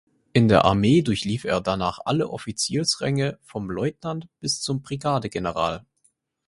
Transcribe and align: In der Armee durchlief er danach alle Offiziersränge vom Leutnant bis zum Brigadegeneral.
In 0.33 0.47
der 0.47 0.65
Armee 0.65 1.03
durchlief 1.03 1.43
er 1.43 1.61
danach 1.61 1.99
alle 2.05 2.27
Offiziersränge 2.31 3.37
vom 3.43 3.69
Leutnant 3.69 4.29
bis 4.39 4.59
zum 4.59 4.81
Brigadegeneral. 4.81 5.85